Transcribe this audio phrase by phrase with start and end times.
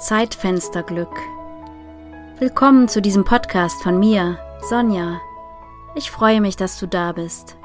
[0.00, 1.14] Zeitfensterglück.
[2.38, 5.20] Willkommen zu diesem Podcast von mir, Sonja.
[5.94, 7.58] Ich freue mich, dass du da bist.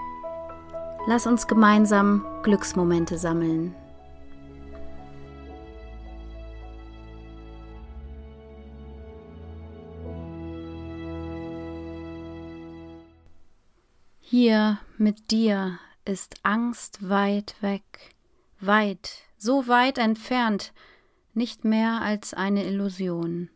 [1.07, 3.74] Lass uns gemeinsam Glücksmomente sammeln.
[14.20, 18.14] Hier mit dir ist Angst weit weg,
[18.60, 20.74] weit, so weit entfernt,
[21.36, 23.50] nicht mehr als eine Illusion.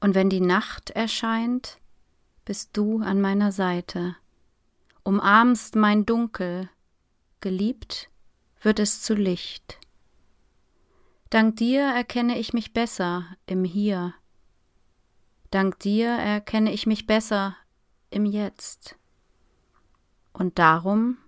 [0.00, 1.78] Und wenn die Nacht erscheint,
[2.44, 4.16] bist du an meiner Seite,
[5.04, 6.68] umarmst mein Dunkel,
[7.40, 8.08] geliebt
[8.60, 9.78] wird es zu Licht.
[11.30, 14.14] Dank dir erkenne ich mich besser im Hier.
[15.50, 17.56] Dank dir erkenne ich mich besser
[18.10, 18.96] im Jetzt.
[20.32, 21.18] Und darum,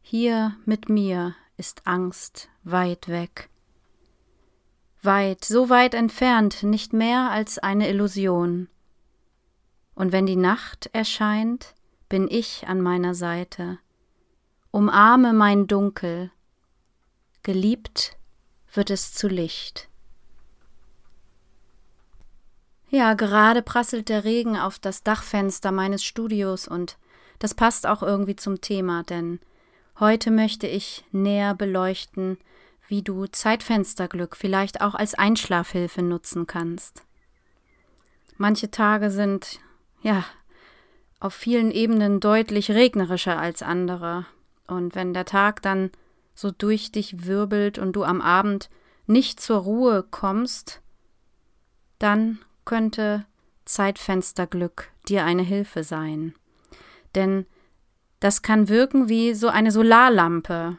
[0.00, 3.50] hier mit mir ist Angst weit weg
[5.02, 8.68] weit, so weit entfernt, nicht mehr als eine Illusion.
[9.94, 11.74] Und wenn die Nacht erscheint,
[12.08, 13.78] bin ich an meiner Seite,
[14.70, 16.30] umarme mein Dunkel,
[17.42, 18.16] geliebt
[18.72, 19.88] wird es zu Licht.
[22.88, 26.98] Ja, gerade prasselt der Regen auf das Dachfenster meines Studios und
[27.38, 29.38] das passt auch irgendwie zum Thema, denn
[29.98, 32.36] heute möchte ich näher beleuchten,
[32.90, 37.04] wie du Zeitfensterglück vielleicht auch als Einschlafhilfe nutzen kannst.
[38.36, 39.60] Manche Tage sind,
[40.02, 40.24] ja,
[41.20, 44.26] auf vielen Ebenen deutlich regnerischer als andere.
[44.66, 45.90] Und wenn der Tag dann
[46.34, 48.70] so durch dich wirbelt und du am Abend
[49.06, 50.80] nicht zur Ruhe kommst,
[51.98, 53.26] dann könnte
[53.66, 56.34] Zeitfensterglück dir eine Hilfe sein.
[57.14, 57.46] Denn
[58.20, 60.78] das kann wirken wie so eine Solarlampe,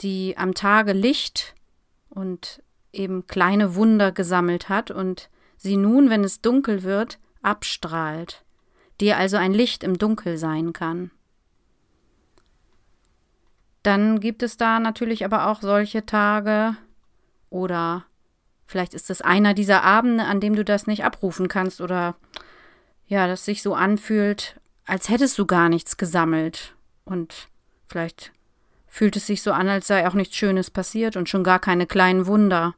[0.00, 1.54] die am Tage Licht
[2.08, 8.44] und eben kleine Wunder gesammelt hat und sie nun, wenn es dunkel wird, abstrahlt,
[9.00, 11.10] dir also ein Licht im Dunkel sein kann.
[13.82, 16.76] Dann gibt es da natürlich aber auch solche Tage
[17.50, 18.04] oder
[18.66, 22.16] vielleicht ist es einer dieser Abende, an dem du das nicht abrufen kannst oder
[23.06, 26.74] ja, das sich so anfühlt, als hättest du gar nichts gesammelt
[27.04, 27.48] und
[27.86, 28.32] vielleicht
[28.96, 31.86] fühlt es sich so an, als sei auch nichts Schönes passiert und schon gar keine
[31.86, 32.74] kleinen Wunder.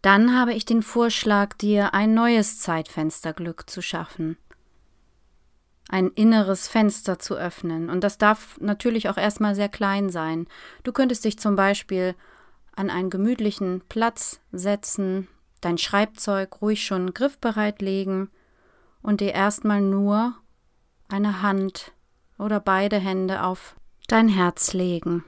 [0.00, 4.38] Dann habe ich den Vorschlag, dir ein neues Zeitfensterglück zu schaffen.
[5.90, 7.90] Ein inneres Fenster zu öffnen.
[7.90, 10.46] Und das darf natürlich auch erstmal sehr klein sein.
[10.82, 12.14] Du könntest dich zum Beispiel
[12.74, 15.28] an einen gemütlichen Platz setzen,
[15.60, 18.30] dein Schreibzeug ruhig schon griffbereit legen
[19.02, 20.32] und dir erstmal nur
[21.10, 21.92] eine Hand
[22.38, 23.76] oder beide Hände auf
[24.08, 25.24] dein Herz legen.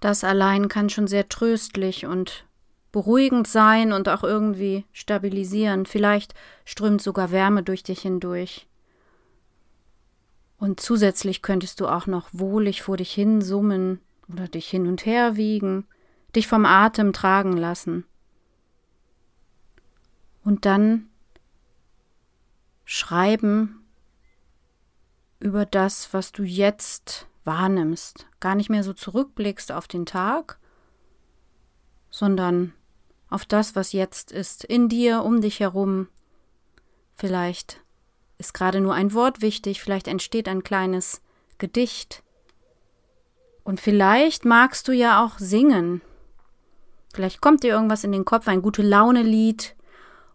[0.00, 2.44] Das allein kann schon sehr tröstlich und
[2.90, 5.86] beruhigend sein und auch irgendwie stabilisieren.
[5.86, 8.66] Vielleicht strömt sogar Wärme durch dich hindurch.
[10.58, 15.06] Und zusätzlich könntest du auch noch wohlig vor dich hin summen oder dich hin und
[15.06, 15.86] her wiegen,
[16.36, 18.04] dich vom Atem tragen lassen.
[20.44, 21.08] Und dann
[22.84, 23.81] schreiben
[25.42, 28.26] über das, was du jetzt wahrnimmst.
[28.40, 30.58] Gar nicht mehr so zurückblickst auf den Tag,
[32.10, 32.72] sondern
[33.28, 36.08] auf das, was jetzt ist, in dir, um dich herum.
[37.16, 37.80] Vielleicht
[38.38, 41.22] ist gerade nur ein Wort wichtig, vielleicht entsteht ein kleines
[41.58, 42.22] Gedicht.
[43.64, 46.02] Und vielleicht magst du ja auch singen.
[47.14, 49.76] Vielleicht kommt dir irgendwas in den Kopf, ein gute Laune-Lied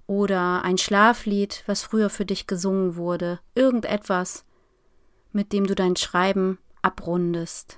[0.06, 3.40] oder ein Schlaflied, was früher für dich gesungen wurde.
[3.56, 4.46] Irgendetwas,
[5.38, 7.78] mit dem du dein Schreiben abrundest.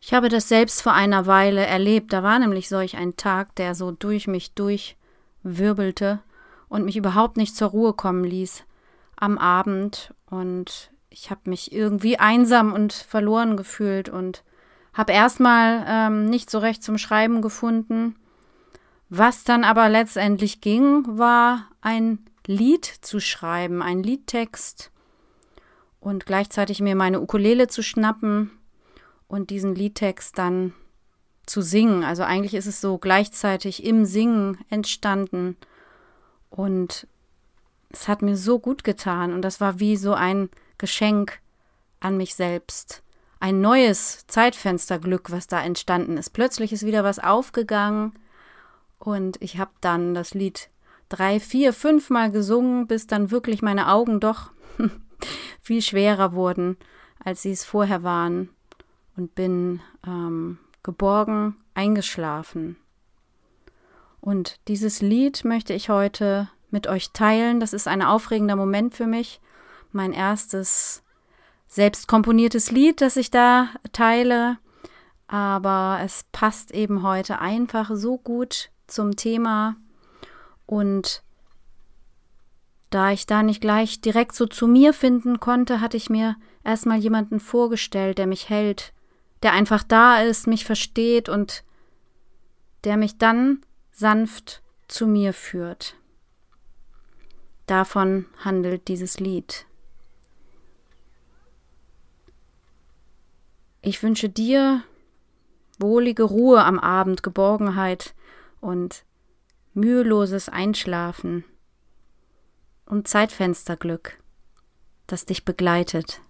[0.00, 3.76] Ich habe das selbst vor einer Weile erlebt, da war nämlich solch ein Tag, der
[3.76, 6.18] so durch mich durchwirbelte
[6.68, 8.64] und mich überhaupt nicht zur Ruhe kommen ließ
[9.14, 14.42] am Abend und ich habe mich irgendwie einsam und verloren gefühlt und
[14.94, 18.16] habe erstmal ähm, nicht so recht zum Schreiben gefunden.
[19.08, 22.18] Was dann aber letztendlich ging, war ein
[22.48, 24.90] Lied zu schreiben, ein Liedtext,
[26.02, 28.50] und gleichzeitig mir meine Ukulele zu schnappen
[29.28, 30.74] und diesen Liedtext dann
[31.46, 32.02] zu singen.
[32.02, 35.56] Also eigentlich ist es so gleichzeitig im Singen entstanden
[36.50, 37.06] und
[37.90, 41.38] es hat mir so gut getan und das war wie so ein Geschenk
[42.00, 43.02] an mich selbst.
[43.38, 46.30] Ein neues Zeitfensterglück, was da entstanden ist.
[46.30, 48.12] Plötzlich ist wieder was aufgegangen
[48.98, 50.68] und ich habe dann das Lied
[51.08, 54.50] drei, vier, fünf Mal gesungen, bis dann wirklich meine Augen doch
[55.72, 56.76] viel schwerer wurden,
[57.24, 58.50] als sie es vorher waren
[59.16, 62.76] und bin ähm, geborgen eingeschlafen.
[64.20, 67.58] Und dieses Lied möchte ich heute mit euch teilen.
[67.58, 69.40] Das ist ein aufregender Moment für mich.
[69.92, 71.02] Mein erstes
[71.68, 74.58] selbst komponiertes Lied, das ich da teile.
[75.26, 79.76] Aber es passt eben heute einfach so gut zum Thema.
[80.66, 81.22] Und
[82.92, 86.98] da ich da nicht gleich direkt so zu mir finden konnte, hatte ich mir erstmal
[86.98, 88.92] jemanden vorgestellt, der mich hält,
[89.42, 91.64] der einfach da ist, mich versteht und
[92.84, 95.96] der mich dann sanft zu mir führt.
[97.66, 99.64] Davon handelt dieses Lied.
[103.80, 104.82] Ich wünsche dir
[105.78, 108.14] wohlige Ruhe am Abend, Geborgenheit
[108.60, 109.04] und
[109.72, 111.44] müheloses Einschlafen
[112.86, 114.22] und Zeitfensterglück,
[115.06, 116.20] das dich begleitet.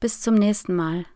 [0.00, 1.06] Bis zum nächsten Mal.